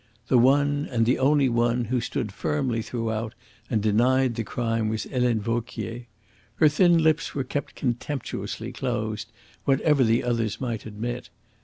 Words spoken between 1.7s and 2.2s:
who